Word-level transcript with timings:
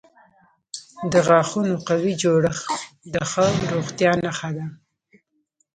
د 1.11 1.13
غاښونو 1.27 1.73
قوي 1.87 2.13
جوړښت 2.21 2.71
د 3.13 3.15
ښه 3.31 3.45
روغتیا 3.71 4.11
نښه 4.23 4.49
ده. 4.57 4.65